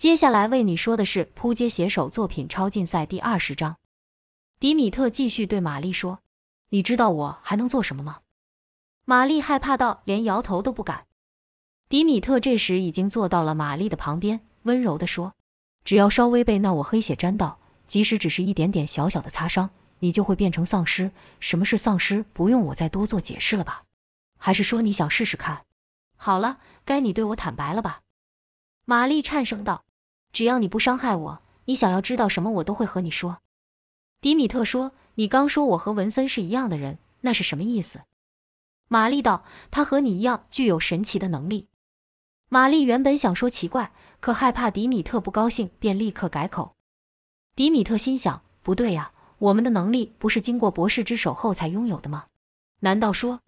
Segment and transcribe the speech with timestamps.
[0.00, 3.76] 接下来为你说的是扑街写手作品超竞赛第二十章。
[4.58, 6.20] 迪米特继续对玛丽说
[6.72, 8.20] ：“你知道我还能做什么吗？”
[9.04, 11.06] 玛丽害怕到连摇头都不敢。
[11.90, 15.34] 迪米特这时已经坐到了玛丽的旁边，温柔地说
[15.84, 21.10] ：“只要稍微被那我黑血沾到，即使只是一点点小小的擦伤，你就会变成丧尸。
[21.40, 22.24] 什么是丧尸？
[22.32, 23.82] 不用我再多做解释了吧？
[24.38, 25.66] 还是说你想试试看？
[26.16, 28.00] 好了，该你对我坦白了吧？”
[28.88, 29.84] 玛丽颤声道。
[30.32, 33.38] 只要你不伤害我，你想要知道什么，我都会和你说。
[34.20, 38.02] 迪米特说：“你刚说我和文森是一样的人，那是什么意思？”
[38.88, 41.68] 玛丽道：“他和你一样具有神奇的能力。”
[42.48, 46.74] 玛丽原本想说奇怪，可害怕迪米特不高兴，便立刻改口。
[47.54, 52.26] 迪米特心想：不对呀，我们的能力不是经过博士之手后才拥有的吗？
[52.80, 53.40] 难道说？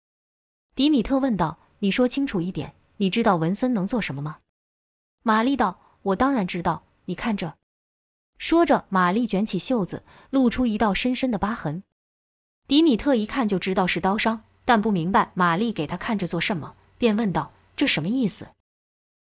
[0.74, 4.38] 迪米特问道：“你说清楚一点，你知道文森能做什么吗？”
[5.22, 5.78] 玛丽道。
[6.02, 7.54] 我当然知道，你看这。
[8.38, 11.82] 说着，玛丽卷起袖子，露出一道深深的疤痕。
[12.66, 18.48] 迪米特一看就知道是刀伤，但不明白玛丽给他看着做什么，便问道：“这什么意思？”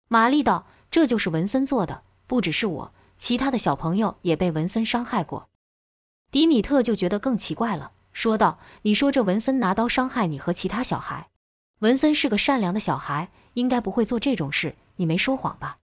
[0.09, 5.48] 玛丽道：“这就是文森做的，不只是我，其他的小朋友也被文森伤害过。”
[6.33, 11.29] 迪米特就觉得更奇怪了，说道：“你说这文森拿刀伤害你和其他小孩？
[11.81, 15.79] 文森是个善良的小孩，应该不会做这种事，你没说谎吧？”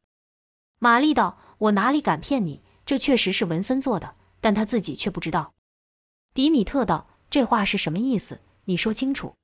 [0.84, 1.38] 玛丽道
[1.70, 2.64] ：“我哪里敢骗你？
[2.88, 5.54] 这确实是文森做的，但他自己却不知道。”
[6.34, 8.40] 迪米特道：“这话是什么意思？
[8.66, 9.36] 你说清楚。”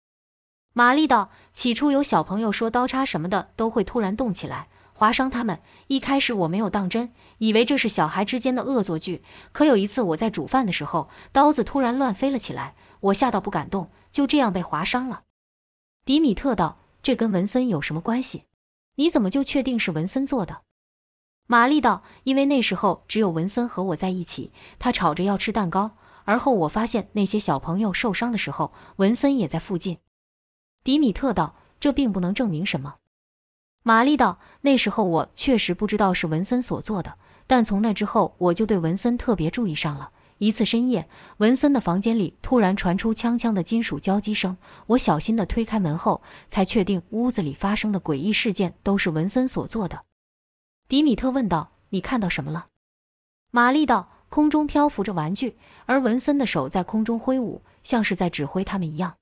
[0.74, 5.62] 玛丽道：“起初有小朋友说刀叉什么的都会突然动起来，划伤他们。
[5.86, 9.24] 一开始我没有当真，以为这是小孩之间的恶作剧。
[9.52, 15.22] 可有一次我在煮饭的时候，刀子突然乱飞了起来，我吓到不敢动，就这样被划伤了。”
[16.04, 18.46] 迪米特道：“这跟文森有什么关系？
[18.96, 20.62] 你怎么就确定是文森做的？”
[21.50, 25.92] 玛丽道：“因为那时候只有文森和我在一起，他吵着要吃蛋糕。
[26.26, 30.00] 而后我发现那些小朋友受伤的时候，文森也在附近。”
[30.84, 32.96] 迪米特道：“这并不能证明什么。”
[33.84, 37.16] 玛丽道：“那时候我确实不知道是文森所做的，
[37.48, 40.12] 但从那之后我就对文森特别注意上了。
[40.40, 41.08] 一次深夜，
[41.38, 44.58] 文森的房间里突然传出锵锵的金属交击声，
[44.88, 50.02] 我小心地推开门后，才确定屋子里发生的诡异事件都是文森所做的。”
[50.88, 52.68] 迪米特问道：“你看到什么了？”
[53.52, 59.18] 玛丽道：“空中漂浮着玩具，而文森的手在空中挥舞，像是在指挥他们一样。”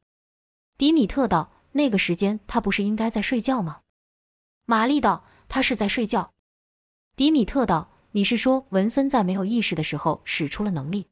[0.78, 3.80] 迪米特道：“那个时间他不是应该在睡觉吗？”
[4.66, 6.34] 玛丽道：“他是在睡觉。”
[7.18, 11.08] 迪米特道：“你是说文森在没有意识的时候使出了能力？”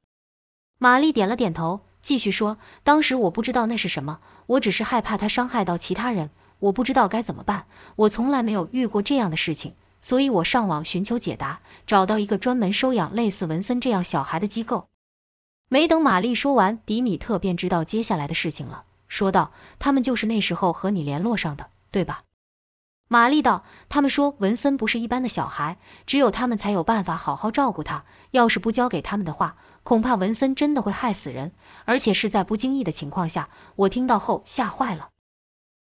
[0.77, 7.65] 玛丽点了点头，继续说：“当时我不知道那是什么，我只是害怕他伤害到其他人，我不知道该怎么办。
[7.95, 14.89] 我从来没有遇过这样的事情。”所以我上网寻求解答，找到一个专门收养类似文森这样小孩的机构。
[15.69, 22.25] 没等玛丽说完，迪米特便知道接下来的事情了，说道：“他们就是那时候和你联络上的，对吧？”
[23.07, 28.03] 玛丽道：“他们说文森不是一般的小孩，只有他们才有办法好好照顾他。
[28.31, 31.53] 要是不交给他们的话，恐怕文森真的会害死人，
[31.85, 35.09] 而且是在不经意的情况下。”我听到后吓坏了。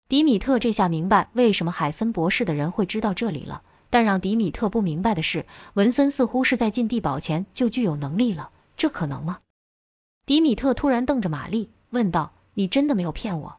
[0.09, 3.62] 迪米特这下明白为什么海森博士的人会知道这里了。
[3.97, 9.39] 但让迪米特不明白的是，文森似乎是在进地堡前就具有能力了，这可能吗？
[10.27, 13.57] 迪米特突然瞪着玛丽，问道：“你真的没有骗我？”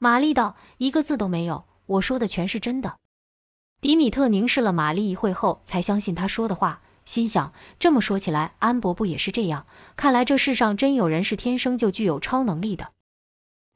[0.00, 2.96] 玛丽道：“一个字都没有，我说的全是真的。”
[3.82, 9.66] 迪米特凝视了玛丽一会后，才相信他说的话，心想：这么说起来，安伯不也是这样？
[9.96, 12.92] 看来这世上真有人是天生就具有超能力的。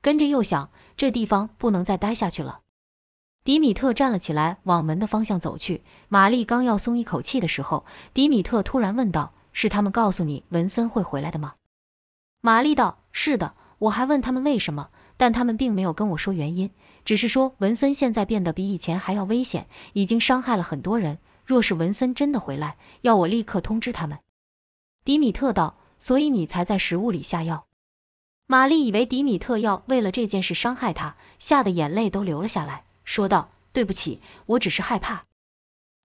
[0.00, 2.60] 跟着又想，这地方不能再待下去了。
[3.46, 5.84] 迪米特站了起来，往门的方向走去。
[6.08, 11.54] 玛丽刚要松一口气的时候，迪米特突然问道：“是他们告诉你文森会回来的吗？”
[12.42, 16.72] 玛丽道：“是的，我还问他们为什么，但他们并没有跟我说原因，
[17.04, 21.18] 只是说文森现在变得比以前还要危险，已经伤害了很多人。
[21.44, 24.18] 若是文森真的回来，要我立刻通知他们。”
[25.06, 27.66] 迪米特道：“所以你才在食物里下药？”
[28.48, 32.82] 玛丽以为迪米特要为了这件事伤害她，吓得眼泪都流了下来。
[33.06, 35.24] 说道：“对不起，我只是害怕。”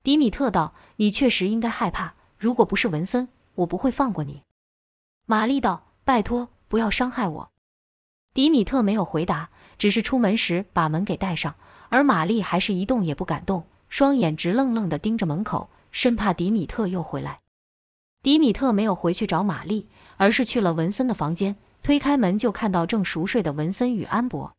[0.02, 2.14] 迪米特道：“你确实应该害怕。
[2.38, 4.44] 如果不是文森，我不会放过你。”
[5.28, 7.52] 玛丽道：“拜托，不要伤害我。”
[8.34, 11.56] 迪米特没有回答，只是出门时把门给带上，
[11.90, 17.42] 而玛丽还是一动也不敢动，双眼直愣愣地盯着门口，生怕迪米特又回来。
[18.24, 24.56] 迪米特没有回去找玛丽，而是去了文森的房间，推开门就看到正熟睡的文森与安博。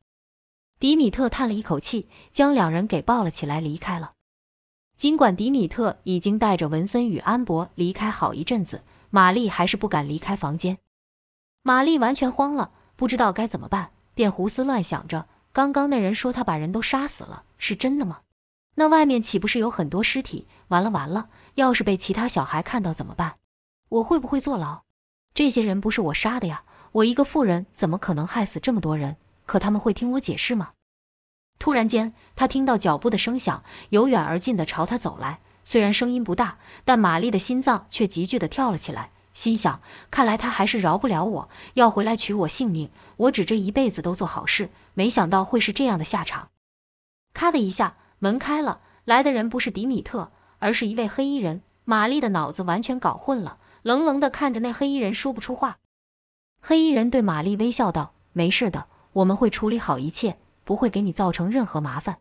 [0.82, 4.14] 迪米特叹了一口气，将两人给抱了起来，离开了。
[4.96, 10.78] 尽管迪米特已经带着文森与安博离开好一阵子，玛丽还是不敢离开房间。
[11.62, 18.22] 玛丽完全慌了，不知道该怎么办，便胡思乱想着：刚刚那人说他把人都杀死了，是真的吗？
[18.74, 20.48] 那外面岂不是有很多尸体？
[20.66, 23.36] 完了完了，要是被其他小孩看到怎么办？
[23.88, 24.82] 我会不会坐牢？
[25.32, 29.18] 这些人不是我杀的呀，我一个妇人怎么可能害死这么多人？
[29.52, 30.70] 可他们会听我解释吗？
[31.58, 35.40] 突然间，他听到脚步的声响，由远而近的朝他走来。
[35.62, 36.56] 虽然声音不大，
[36.86, 42.90] 但玛丽的心脏却急剧的跳了起来，心想：看来他还是饶不了我，要回来取我性命。
[43.18, 46.48] 我只这一辈子都做好事，没想到会是这样的下场。
[47.34, 51.60] 咔的一下，门开了，来的人不是迪米特，而是一位黑衣人。
[51.84, 55.76] 玛丽的脑子完全搞混了，愣愣的看着那黑衣人，说不出话。
[56.62, 62.18] 黑衣人对玛丽微笑道：“没事的，我们会处理好一切。”不会给你造成任何麻烦。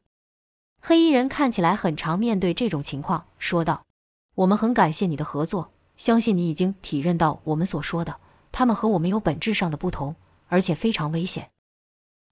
[0.81, 3.85] 黑衣人看起来很常面对这种情况，说道
[4.33, 8.17] ：“我们很感谢你的合作，相信你已经体认到我们所说的，
[8.51, 10.15] 他们和我们有本质上的不同，
[10.47, 11.51] 而且非常危险。”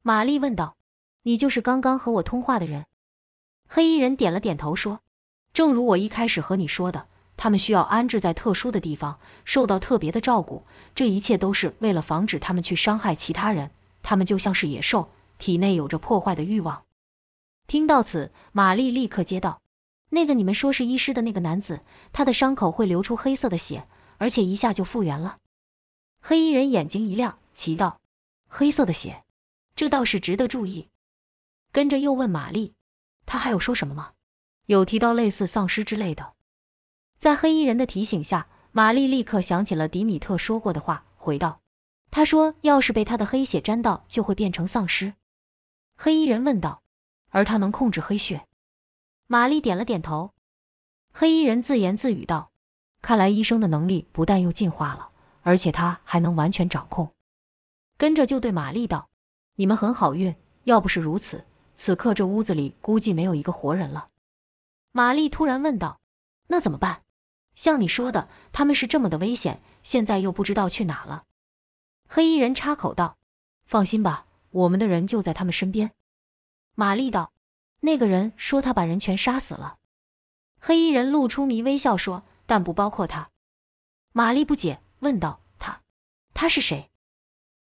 [0.02, 0.78] 玛丽问道
[1.22, 2.88] ：“你就是刚刚和我通话的人？”
[3.70, 5.02] 黑衣人点了点头，说
[5.54, 7.06] ：“正如我一开始和你说的，
[7.38, 10.64] 他们需要安置在特殊的地方，受到特别的照顾。
[10.96, 13.70] 这一切都是为了防止他们去伤害其他人。
[14.10, 16.84] 他们就像是野兽。”体内有着破坏的欲望。
[17.66, 19.62] 听到此，玛丽立刻接道
[20.12, 25.38] ：“那个你们说是医师的那个男子，他的伤口会流出黑色的血，而且一下就复原了。”
[26.22, 28.02] 黑衣人眼睛一亮，奇道
[28.50, 29.24] ：“黑色的血，
[29.76, 30.90] 这倒是值得注意。”
[31.72, 32.74] 跟着又问玛丽
[33.26, 34.12] ：“他还有说什么吗？
[34.66, 36.34] 有提到类似丧尸之类的？”
[37.18, 41.62] 在黑衣人的提醒下，玛丽立刻想起了迪米特说过的话，回道
[42.12, 45.14] ：“他说，要是被他的黑血沾到，就会变成丧尸。”
[45.96, 46.82] 黑衣人问道
[47.30, 48.48] ：“而他能控制黑血？”
[49.28, 50.34] 玛丽点了点头。
[51.12, 52.52] 黑衣人自言自语道
[53.02, 55.10] ：“看来医生的能力不但又进化了，
[55.42, 57.14] 而且他还能完全掌控。”
[57.98, 59.10] 跟着就对玛丽道
[59.56, 60.34] ：“你们很好运，
[60.64, 61.46] 要不是如此，
[61.76, 64.10] 此刻这屋子里估计没有一个活人了。”
[64.92, 66.00] 玛丽突然问道
[66.48, 67.04] ：“那怎么办？
[67.54, 71.26] 像你说的，他们是这么的危险，现在又不知道去哪了。”
[72.12, 73.18] 黑衣人插口道
[73.68, 75.92] ：“放心吧。”我们的人就在他们身边，
[76.74, 77.34] 玛丽道
[77.82, 79.78] ：“那个人说他把人全杀死了。”
[80.60, 83.30] 黑衣人露出迷微笑说：“但不包括他。”
[84.12, 85.82] 玛丽不解问道：“他，
[86.34, 86.90] 他是谁？”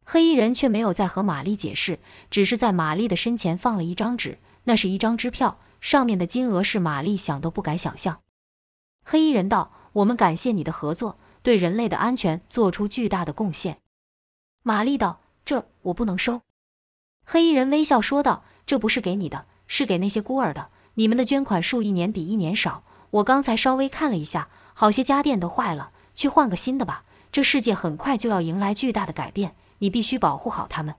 [0.04, 2.00] 黑衣人却没有再和玛丽解释，
[2.30, 8.22] 只是在玛丽的身前放了一张纸，那是一张支票，上面的金额是玛丽想都不敢想象。
[9.06, 13.80] 黑衣人道：“我们感谢你的合作，对人类的安全做出巨大的贡献。”
[14.64, 16.42] 玛丽道：“这我不能收。”
[17.26, 20.70] 黑衣人微笑说道：“这不是给你的，是给那些孤儿的。
[20.96, 22.84] 你们的捐款数一年比一年少。
[23.12, 27.04] 我刚才稍微看了一下，好些家电都坏了，去换个新的吧。
[27.32, 30.96] 这世界很快就要迎来巨大的改变，你必须保护好他们。”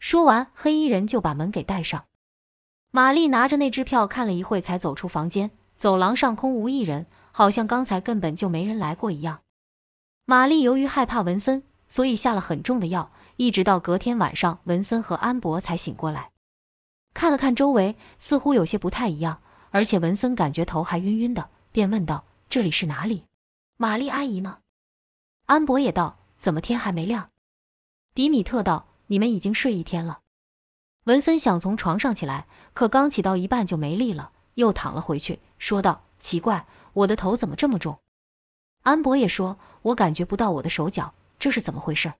[0.00, 2.06] 说完，黑衣人就把门给带上。
[2.90, 5.50] 玛丽拿着那支票看了一会，才走出房间。
[5.76, 9.40] 走廊上空无一人，好像刚才根本就没人来过一样。
[10.24, 13.12] 玛丽由于害怕文森，所以下了很重的药。
[13.36, 16.30] 一直到隔天晚上，文森和安博才醒过来，
[17.14, 19.40] 看了看周围，似乎有些不太一样，
[19.70, 23.24] 而且文森感觉头还晕晕的，便问道：“这里是哪里？
[23.78, 24.58] 玛丽阿姨呢？”
[25.46, 27.30] 安博也道：“怎么天还没亮？”
[28.14, 30.20] 迪米特道：“你们已经睡一天了。”
[31.04, 37.98] 文森想从床上起来，可刚起到一半就没力了，又躺了回去，说道：“奇怪，我的头怎么这么重？”
[38.84, 42.14] 安博也说：“我感觉不到我的手脚，这是怎么回事？”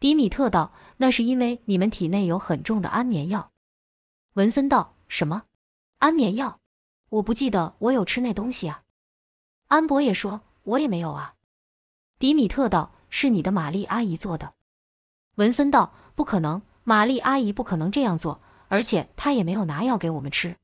[0.00, 3.52] 迪米特道：“那是因为你们体内有很重的安眠药。”
[4.34, 5.44] 文森道：“什么？
[5.98, 6.60] 安眠药？
[7.10, 8.84] 我不记得我有吃那东西啊。”
[9.68, 11.34] 安博也说：“我也没有啊。”
[12.18, 14.54] 迪米特道：“是你的玛丽阿姨做的。”
[15.36, 20.56] 文森道：“不可能，玛丽阿姨不可能这样做，而且她也没有拿药给我们吃。”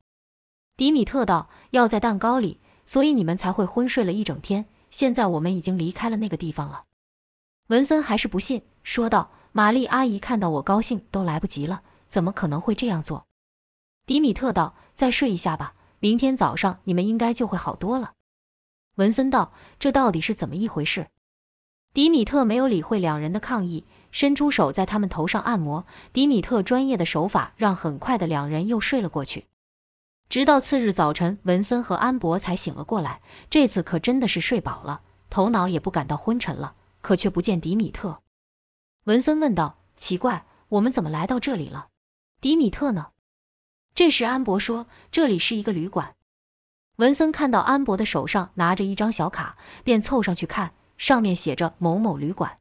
[0.77, 4.67] 迪米特道：“药在蛋糕里，所以你们才会昏睡了一整天。
[4.91, 6.85] 现在我们已经离开了那个地方了。”
[7.69, 8.63] 文森还是不信。
[8.83, 13.27] 说道：“玛丽阿姨看到我高兴都来不及了，怎么可能会这样做？”
[14.07, 18.13] 迪米特道：“再睡一下吧，明天早上你们应该就会好多了。”
[18.97, 21.09] 文森道：“这到底是怎么一回事？”
[21.93, 25.85] 迪米特没有理会两人的抗议，伸出手在他们头上按摩。
[26.13, 29.47] 迪米特专业的手法让很快的两人又睡了过去。
[30.29, 33.21] 直到次日早晨，文森和安博才醒了过来。
[33.51, 36.76] 这次可真的是睡饱了，头脑也不感到昏沉了，
[37.07, 38.21] 可却不见迪米特。
[39.05, 41.91] 文森问道：“奇怪，我们怎么来到这里了？
[42.41, 43.13] 迪米特呢？”
[43.95, 46.17] 这时安博说：“这里是一个旅馆。”
[46.99, 52.59] 文森看到安博的手上拿着一张小卡，便凑上去看，上面写着某某旅馆。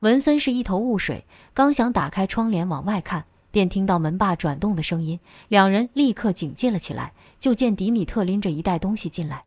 [0.00, 5.18] 文森是一头雾水，刚想打开窗帘往外看，便听到门把转动的声音，
[5.48, 7.14] 两人立刻警戒了起来。
[7.40, 9.46] 就见迪米特拎着一袋东西进来。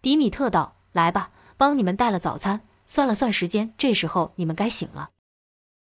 [0.00, 2.62] 迪米特道：“来吧，帮你们带了早餐。
[2.86, 5.10] 算了算时间，这时候你们该醒了。”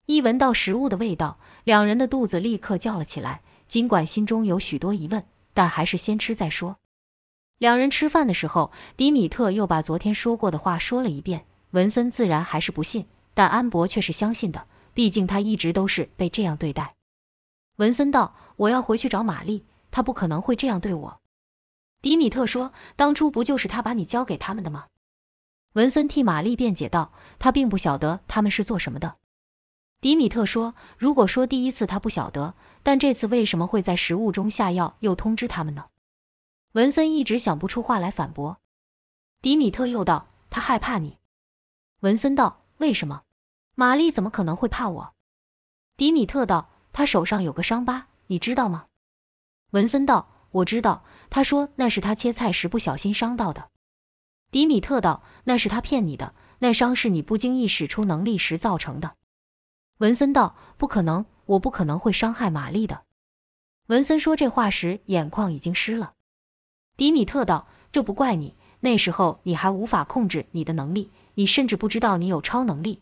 [0.08, 3.42] 一闻到食物的味道，两人的肚子立刻叫了起来。
[3.68, 6.78] 尽管心中有许多疑问，但还是先吃再说。
[7.58, 11.46] 两人吃饭的时候，迪米特又把昨天说过的话说了一遍。
[11.72, 13.08] 文森自然还是不信。
[13.34, 16.96] 但安博却是相信的，毕竟他一直都是被这样对待。
[17.76, 21.22] 文森道：“我要回去找玛丽，他不可能会这样对我。”
[22.02, 24.86] 迪米特说：“当初不就是他把你交给他们的吗？”
[25.74, 29.18] 文森替玛丽辩解道：“他并不晓得他们是做什么的。”
[30.02, 35.86] 迪米特说：“如果说第一次他不晓得，但这次为什么会在食物中下药，又通知他们呢？”
[36.74, 38.60] 文森一直想不出话来反驳。
[39.42, 41.18] 迪米特又道：“他害怕你。”
[42.02, 43.24] 文森道：“为什么？”
[43.74, 45.14] 玛丽怎么可能会怕我？
[45.96, 48.88] 迪米特道：“他手上有个伤疤，你知道吗？”
[49.72, 53.70] 文森道：“我知道。”他说：“那是他切菜时不小心伤到的。”
[54.50, 59.16] 迪米特道：“那是他骗你的，那伤是你不经意使出能力时造成的。”
[60.00, 63.04] 文森道：“不可能，我不可能会伤害玛丽的。”
[63.88, 66.14] 文森说这话时眼眶已经湿了。
[66.96, 73.02] 迪米特道：“这不怪你，那时候你还无法控制你的能力，你甚至不知道你有超能力。”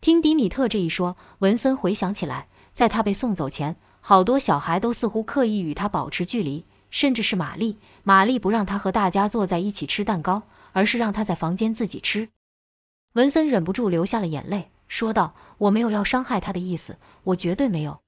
[0.00, 7.80] 听迪米特这一说，文森回想起来，在他被送走前，好多小孩都似乎刻意与他保持距离，甚至是玛丽。
[8.04, 12.28] 玛丽不让他和大家坐在一起吃蛋糕，而是让他在房间自己吃。
[13.14, 18.00] 文森忍不住流下了眼泪，说道：“我没有要伤害他的意思，我绝对没有。”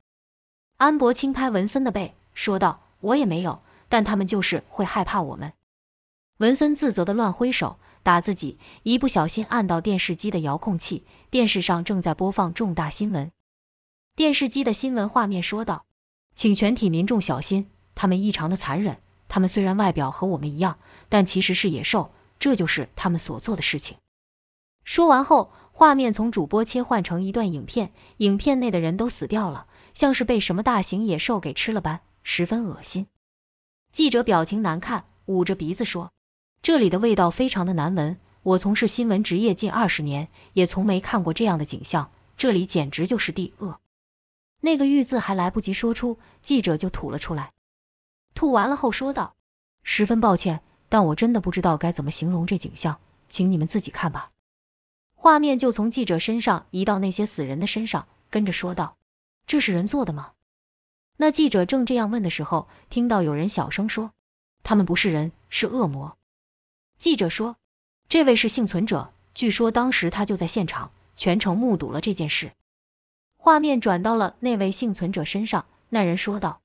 [0.78, 5.54] 安博轻拍文森的背，说道：“我也没有，但他们就是会害怕我们。”
[6.38, 7.80] 文森自责的乱挥手。
[8.04, 13.32] 打自己，一不小心按到电视机的遥控器，电视上正在播放重大新闻。
[14.14, 15.86] 电视机的新闻画面说道
[16.36, 18.98] ：“请全体民众小心，他们异常的残忍。
[19.28, 23.96] 他们虽然外表和我们一样，但其实是野兽，这就是他们所做的事情。”
[24.84, 33.06] 说完后，画面从主播切换成一段影片，影片内的人都死掉了，像是被什么大型野兽给吃了般，十分恶心。
[33.90, 36.12] 记者表情难看，捂着鼻子说。
[36.60, 38.18] 这里的味道非常的难闻。
[38.42, 42.10] 我从事新闻职业近二十年，也从没看过这样的景象。
[42.36, 43.80] 这里简直就是地恶。
[44.60, 47.53] 那个“狱”字还来不及说出，记者就吐了出来。
[48.34, 49.36] 吐完了后说道
[49.82, 54.32] ：“十分抱歉，但我真的不知道该怎么形容这景象，请你们自己看吧。”
[55.14, 58.96] 画面就从记者身上移到那些死人的身上，跟着说道
[59.46, 60.32] ：“这是人做的吗？”
[61.18, 64.10] 那记者正这样问的时候，听到有人小声说
[64.64, 66.18] ：“他们不是人，是恶魔。”
[66.98, 67.56] 记者说
[68.08, 72.52] ：“这位是幸存者，据说当时他就在现场，全程目睹了这件事。”
[73.38, 76.60] 画面转到了那位幸存者身上，那人说道：“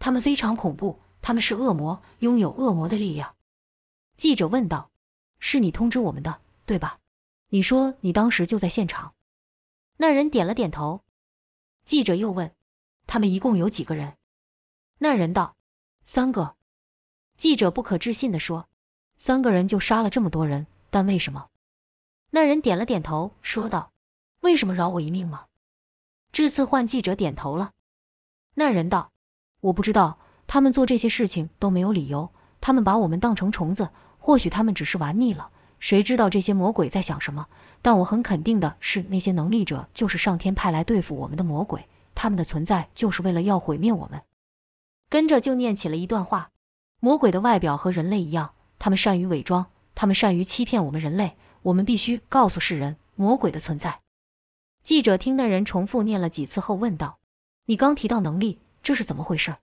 [0.00, 3.34] 他们非常恐怖，他们是恶魔，拥有恶魔的力量。”
[4.18, 4.90] 记者问道
[5.40, 6.98] ：“是你通知我们的，对吧？
[7.48, 9.14] 你说你当时就在现场？”
[9.96, 11.02] 那人点了点头。
[11.84, 12.54] 记者又问
[13.06, 14.18] ：“他们一共有几个人？”
[14.98, 15.56] 那人道
[16.04, 16.56] ：“三个。”
[17.36, 18.68] 记者不可置信地说。
[19.16, 21.50] 三个人就杀了这么多人，但为什么？
[22.30, 23.92] 那人点了点头，说道
[24.40, 25.46] ：“为什么饶我一命吗？”
[26.32, 27.72] 这次换记者点头了。
[28.54, 29.12] 那人道
[29.60, 30.18] ：“我不知道，
[30.52, 32.28] 他们做这些事情都没有理由。
[32.60, 35.48] 他们把我们当成虫子，或许他们只是玩腻了。
[35.80, 37.46] 谁知道这些魔鬼在想什么？
[37.80, 41.88] 但我很肯定的是，那些能力者就是上天派来对付我们的魔鬼。
[42.14, 44.20] 他们的存在就是为了要毁灭我们。”
[45.08, 46.50] 跟着就念起了一段话
[47.00, 51.38] ：“魔鬼的外表和人类一样。”他们善于伪装，他们善于欺骗我们人类。
[51.62, 54.00] 我们必须告诉世人魔鬼的存在。
[54.82, 57.20] 记者听那人重复念了几次后问道
[57.64, 59.56] ：“你刚提到能力，这是怎么回事？”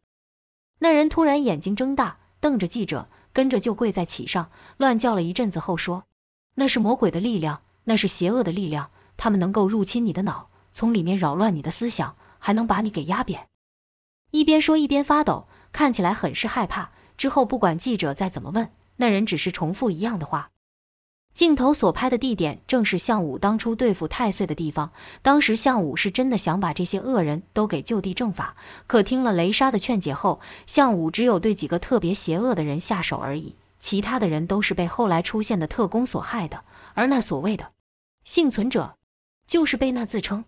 [0.79, 6.05] 那人突然眼睛睁大，瞪着记者，跟着就跪在起上，乱叫了一阵子后说
[6.55, 8.91] ：“那是魔鬼的力量，那是邪恶的力量。
[9.17, 13.47] 他们能够入侵你的脑，从里面扰乱你的思想，还能把你给压扁。”
[14.31, 16.91] 一边说一边发抖，看起来很是害怕。
[17.17, 18.71] 之后不管记者再怎么问。
[18.97, 20.51] 那人只是重复一样的话。
[21.39, 24.91] 镜头所拍的地点正是项武当初对付太岁的地方。
[25.21, 36.65] 当时项武是真的想把这些恶人都给就地正法，可听了雷莎的劝解后，项武只有对几个特别邪恶的人下手而已，其他的人都是被后来出现的特工所害的。
[36.93, 37.71] 而那所谓的
[38.25, 38.97] 幸存者，
[39.47, 40.43] 就是被那自称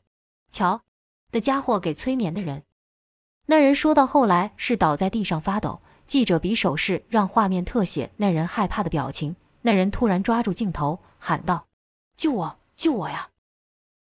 [0.51, 0.81] 乔
[1.31, 2.63] 的家伙给催眠的人。
[3.45, 5.79] 那人说到后来是倒在地上发抖。
[6.05, 9.37] 记者比手势让画面特写那人害怕的表情。
[9.63, 11.67] 那人突然抓住镜头，喊道
[12.17, 12.57] ：“救我！
[12.75, 13.29] 救我呀！”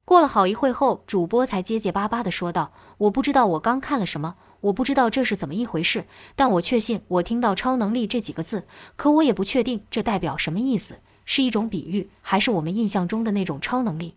[0.05, 6.05] 过了好一会后，主播才结结巴巴地说道：“我不知道我刚看了什么，我不知道这是怎么一回事，
[6.35, 8.65] 但我确信我听到‘超能力’这几个字，
[8.95, 14.15] 可我也不确定这代表什么意思，是一种比喻，还是我们印象中的那种超能力？”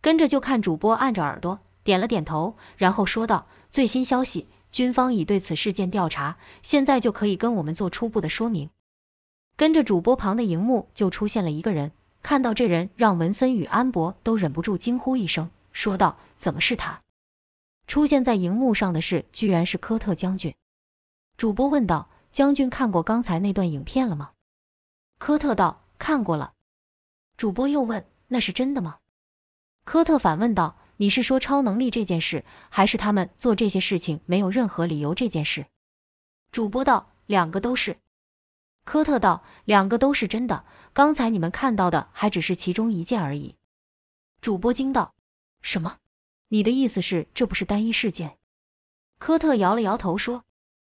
[0.00, 8.70] 跟着就看主播按着耳朵点了点头，然后说道：“最新消息，军方已对此事件调查，现在就可以跟我们做初步的说明。”
[9.62, 17.00] 跟着主播旁的荧幕就出现了一个人，看到这人，让文森与安博都忍不住惊呼一声，说道：“怎么是他？”
[17.86, 20.52] 出现在荧幕上的是，居然是科特将军。
[21.36, 24.32] 主播问道：“将军看过刚才那段影片了吗？”
[25.20, 26.54] 科特道：“看过了。”
[27.38, 28.98] 主播又问：“那是真的吗？”
[29.86, 35.66] 科特反问道：“你是说超能力这件事，还是他们做这些事情没有任何理由这件事？”
[36.50, 37.96] 主播道：“两个都是。”
[38.84, 43.56] 科特道：“两个都是真的，刚才你们看到的还只是其中一件而已。”
[44.40, 45.14] 主播惊道
[45.62, 45.98] ：“什么？
[46.48, 48.38] 你的意思是这不是单一事件？”
[49.18, 50.44] 科特摇了摇头说：“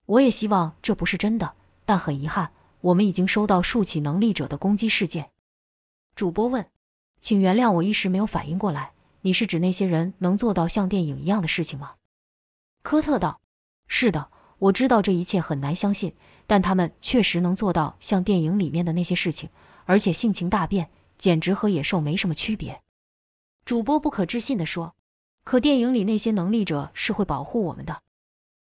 [0.06, 5.30] 我也希望这不是真的，但很遗憾，我们已经收到数起能力者的攻击事件。”
[6.16, 6.68] 主播问
[7.20, 11.94] ：“请原谅我一时没有反应过来，你是指那些人能做到像电影一样的事情吗？”
[12.82, 13.40] 科特道
[13.86, 14.30] ：“是的，
[14.64, 16.14] 我知道这一切很难相信。”
[16.46, 19.48] 但他们确实能做到像电影里面的那些事情，
[19.86, 22.82] 而且性情大变，简直和野兽没什么区别。
[23.64, 24.94] 主播不可置信地说
[25.42, 28.02] ：“可电影里那些能力者是会保护我们的。”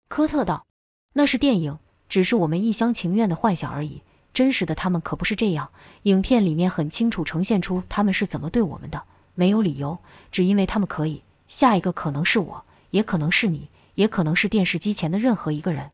[0.10, 0.65] 科特道
[1.13, 1.77] ：“那是电影，
[2.08, 4.01] 只是我们一厢情愿的幻想而已。
[4.34, 5.69] 真实的他们可不是这样。
[6.03, 9.03] 影片里面很清楚呈现出他们是怎么对我们的，
[9.36, 10.00] 没有理由，
[10.31, 11.22] 只因为他们可以。
[11.48, 15.91] 下一个可能是我，也可能是你，也可能是电视机前的任何一个人。”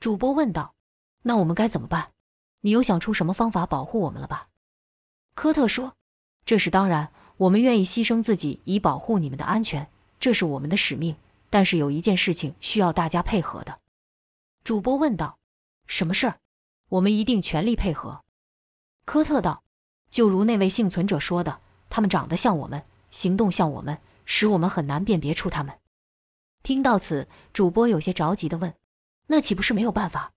[0.00, 0.74] 主播问道。
[1.24, 2.10] 那我们该怎么办？
[2.62, 4.48] 你有想出什么方法保护我们了吧？
[5.36, 5.94] 科特说
[6.44, 11.14] ：“这是当然，我们愿意牺牲自己以保护你们的安全，这是我们的使命。
[11.48, 13.78] 但是有一件事情需要大家配合的。”
[14.64, 15.38] 主播问道
[15.86, 16.40] ：“什么事儿？
[16.88, 18.24] 我们一定全力配合。”
[19.06, 19.62] 科特道
[20.10, 22.82] ：“就如那位幸存者说的，他们长得像我们，
[23.12, 25.78] 行动像我们，使我们很难辨别出他们。”
[26.62, 28.74] 听到此，主播有些着急地问
[29.26, 30.32] ：“那岂不是没有办法？”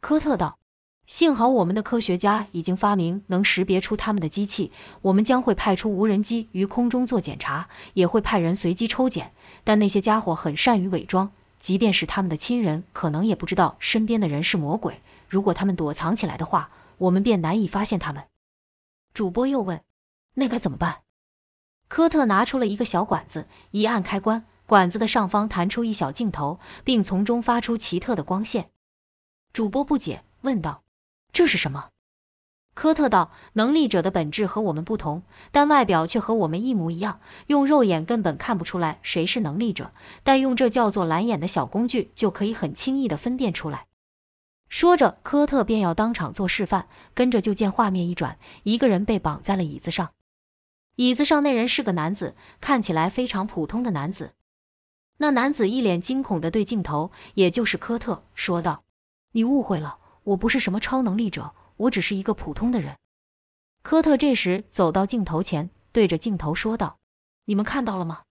[0.00, 0.58] 科特道
[1.06, 9.32] ：“幸好我们的科学家已经发明能识别出他们的机器，我们将会派出无人机于空中做检查，也会派人随机抽检。
[9.64, 15.00] 但那些家伙很善于伪装，即便是他们的亲人，可能也不知道身边的人是魔鬼。
[15.28, 18.24] 如果他们躲藏起来的话，我们便难以发现他们。”
[19.14, 19.80] 主播又问
[20.34, 21.00] ：“那该怎么办？”
[21.88, 28.68] 科特拿出了一个小管子，一按开关，管子的上方弹出一小镜头，并从中发出奇特的光线。
[29.50, 30.82] 主播不解问道
[31.32, 31.88] ：“这是什么？”
[32.76, 37.18] 科特道：“能力者的本质和我们不同，但外表却和我们一模一样。
[37.46, 39.90] 用肉眼根本看不出来谁是能力者，
[40.22, 43.86] 但用这叫做蓝眼的小工具，就可以很轻易地分辨出来。”
[44.68, 46.88] 说着，科特便要当场做示范。
[47.14, 50.10] 跟着就见画面一转，一个人被绑在了椅子上。
[50.96, 54.34] 椅子上那人是个男子，看起来非常普通的男子。
[55.18, 58.84] 那男子一脸惊恐地对镜头，也就是科特说道。
[59.32, 62.96] 你误会了，我不是什么超能力者，我只是一个普通的人。
[63.82, 66.98] 科特这时走到镜头前，对着镜头说道
[67.46, 68.22] ：“你们看到了吗？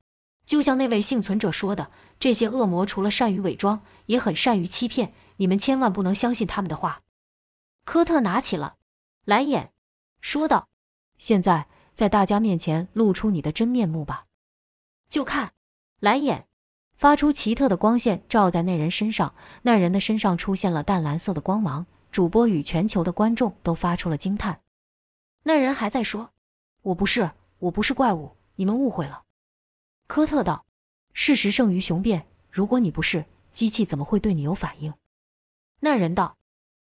[0.45, 5.13] 就像那位幸存者说的，这些恶魔除了善于伪装，也很善于欺骗。
[5.37, 7.01] 你们千万不能相信他们的话。”
[7.83, 8.77] 科特拿起了
[9.25, 9.71] 蓝眼，
[10.21, 10.69] 说道
[11.19, 14.25] ：“现在在大家面前露出你的真面目吧。”
[15.09, 15.53] 就看
[15.99, 16.46] 蓝眼。
[16.97, 19.33] 发出奇特的光线，照在那人身上。
[19.61, 21.85] 那人的身上出现了淡蓝色的光芒。
[22.09, 24.61] 主播与全球的观众都发出了惊叹。
[25.43, 26.31] 那人还在说
[26.81, 27.29] ：“我不是，
[27.59, 29.23] 我不是怪物，你们误会了。”
[30.07, 30.65] 科特道
[31.13, 32.25] ：“事实胜于雄辩。
[32.49, 34.91] 如果你不是，机器怎么会对你有反应？”
[35.81, 36.37] 那人道：“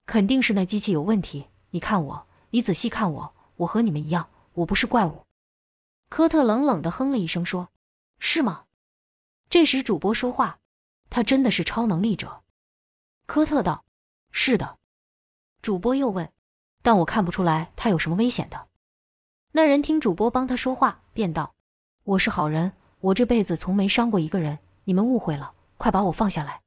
[0.07, 1.47] 肯定是那机器有问题。
[1.69, 5.25] 你看我，你仔细看我，我和你们一样，我不是怪物。”
[6.09, 7.69] 科特冷冷地哼了一声，说
[8.17, 8.63] ：“是吗？”
[9.49, 10.59] 这时，主播说话
[11.09, 12.43] ：“他真的是超能力者。”
[13.25, 13.85] 科特道
[14.31, 14.77] ：“是的。”
[15.61, 16.31] 主播又问
[16.83, 18.67] ：“但我看不出来他有什么危险的。”
[19.53, 21.55] 那人听主播帮他说话，便道
[22.03, 26.61] ：“我是好人，我这辈子从没伤过一个人，你们误会了，快把我放下来。”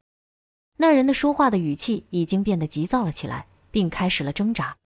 [0.78, 4.78] 那人的说话的语气已经变得急躁了起来，并开始了挣扎。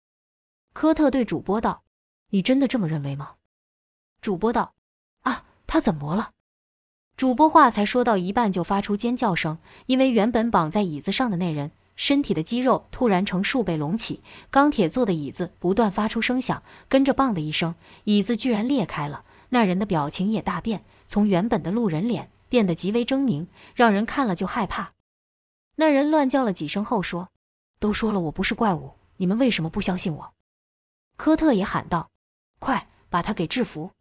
[0.73, 1.84] 科特对主播道
[2.29, 3.36] ：“你真的这么认为吗？”
[4.19, 4.73] 主播道
[5.21, 6.33] ：“啊，他怎么了？”
[7.15, 19.23] 主播话才说到一半，就发出尖叫声，因为原本绑在椅子上的那人身体的肌肉突然成数倍隆起，钢铁做的椅子不断发出声响，跟着“棒”的一声，椅子居然裂开了。
[19.49, 23.45] 那人的表情也大变，从原本的路人脸变得极为狰狞，
[23.76, 24.93] 让人看了就害怕。
[25.76, 27.30] 那人乱叫了几声后说
[27.80, 30.34] ：“都说了我不是怪物，你们为什么不相信我？”
[31.15, 32.10] 科特也喊道
[32.58, 33.91] ：“快把他给制服！”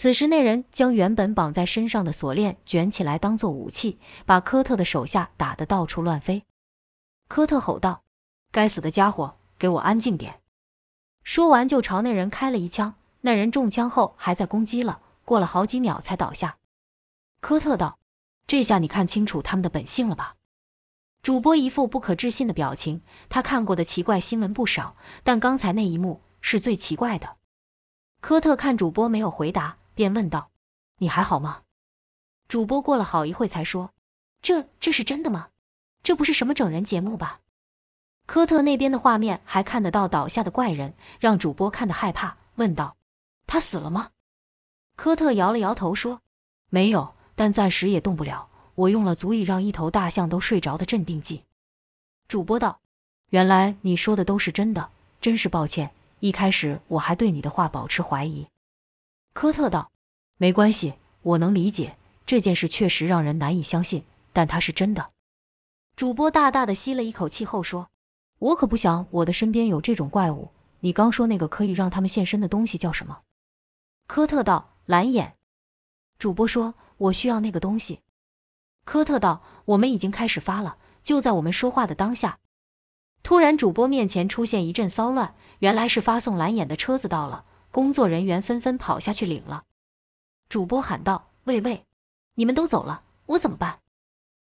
[0.00, 6.46] 此时，那人将原本绑在身上的锁链卷起来当做武器，把科特的手下打得到处乱飞。
[7.28, 8.02] 科特吼道
[8.50, 10.40] ：“该死的家伙，给我安静点！”
[11.22, 12.94] 说完就朝那人开了一枪。
[13.20, 16.56] 那人中枪后还在攻击了，过了好几秒才倒下。
[17.42, 17.98] 科特道
[18.48, 20.36] ：“这下你看清楚他们的本性了吧？”
[21.20, 23.02] 主播一副不可置信的表情。
[23.28, 27.36] 他看过的奇怪新闻不少，但刚才那一幕是最奇怪的。
[28.22, 29.76] 科特看主播没有回答。
[30.00, 30.50] 便问道
[30.96, 31.64] ：“你还好吗？”
[32.48, 33.92] 主播过了好一会才说
[34.40, 35.48] ：“这这是真的吗？
[36.02, 37.40] 这不是什么整人节目吧？”
[38.24, 42.96] 科特那边的画面还看得到倒下的怪人，让主播看得害怕，问道
[43.46, 44.12] ：“他死了吗？”
[44.96, 46.22] 科特摇了摇头说
[46.70, 48.48] ：“没有，但暂时也动不了。
[48.76, 51.44] 我用了足以让一头大象都睡着的镇定剂。”
[52.26, 52.80] 主播道
[53.28, 54.88] ：“原来你说的都是真的，
[55.20, 55.90] 真是抱歉。
[56.20, 58.48] 一开始我还对你的话保持怀疑。”
[59.40, 59.90] 科特道
[60.36, 65.12] ：“没关系，我能理解这件事确实让人难以相信，但它是真的。”
[65.96, 67.88] 主播大大的吸了一口气后说
[68.38, 70.50] ：“我可不想我的身边有这种怪物。
[70.80, 73.22] 你刚说那个可以让他们现身的东西叫什么？”
[74.06, 75.36] 科特道：“蓝眼。”
[76.20, 76.74] 主播说
[77.08, 78.00] ：“我需要那个东西。”
[78.84, 82.38] 科特道：“我们已经开始发了，就在我们说话的当下。”
[83.24, 87.46] 突然，主播面前出现一阵骚乱，原来是发送蓝眼的车子到了。
[87.70, 89.64] 工作人员纷纷跑下去领了。
[90.48, 91.84] 主播喊道：“喂喂，
[92.34, 93.78] 你们都走了，我怎么办？”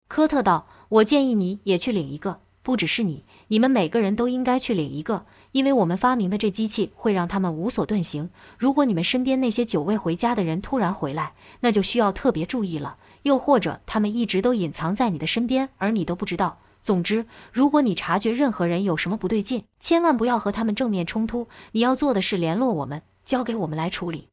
[0.09, 8.31] 科特道：“我建议你也去领一个，不只是你，你们每个人都应该去领一个，因为我们发明的这机器会让他们无所遁形。
[8.59, 12.99] 如果你们身边那些久未回家的人突然回来，那就需要特别注意了。
[13.23, 21.49] 又或者他们一直都隐藏在你的身边，而你都不知道。”总之，如果你察觉任何人有什么不对劲，千万不要和他们正面冲突。
[21.73, 24.29] 你要做的是联络我们，交给我们来处理。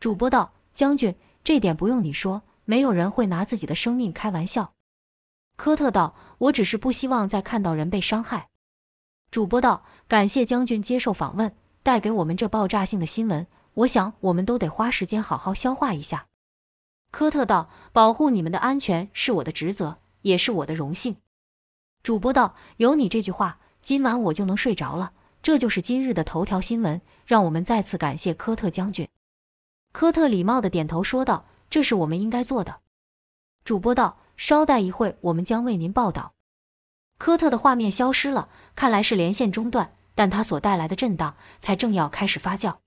[0.00, 4.72] 主播道：“将军，这点不用你说，没有人会拿自己的生命开玩笑。”
[5.56, 8.48] 科特道：“我只是不希望再看到人被伤害。”
[9.30, 11.54] 主播道：“感谢将军接受访问，
[11.84, 13.46] 带给我们这爆炸性的新闻。
[13.74, 16.26] 我想我们都得花时间好好消化一下。”
[17.12, 21.18] 科特道：“保护你们的安全是我的职责，也是我的荣幸。”
[22.02, 25.12] 主播道：“有你这句话，今晚我就能睡着了。
[25.42, 27.00] 这就是今日的头条新闻。
[27.26, 29.06] 让我们再次感谢科特将军。”
[29.92, 32.80] 科特礼貌的点头说道：“这是我们应该做的。”
[33.64, 36.32] 主播道：“稍待一会，我们将为您报道。”
[37.18, 42.78] 科特的画面消失了，看来是连线中断，但他所带来的震荡才正要开始发酵。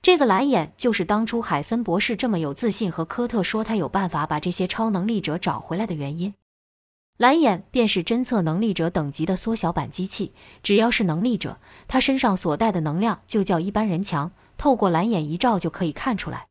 [0.00, 6.32] 这个蓝眼就是当初海森博士这么有自信和科特说他有办法把这些超能力者找回来的原因。
[7.18, 16.46] 蓝眼便是侦测能力者等级的缩小版机器，只要是能力者，他身上所带的能量就较一般人强，透过蓝眼一照就可以看出来。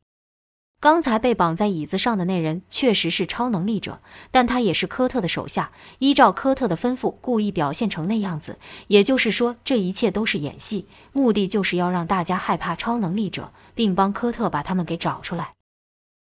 [0.82, 8.60] 刚才被绑在椅子上的那人确实是超能力者，但他也是科特的手下，依照科特的吩咐，故意表现成那样子。
[8.88, 15.53] 也就是说，这一切都是演戏，目的就是要让大家害怕超能力者，并帮科特把他们给找出来。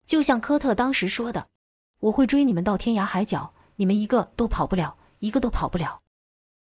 [0.07, 1.47] 就像科特当时说的
[2.01, 6.01] ：“我会追你们到天涯海角。”你们一个都跑不了，一个都跑不了。